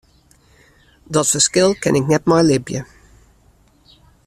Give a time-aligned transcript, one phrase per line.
[1.13, 2.81] Dat ferskil kin ik net mei libje.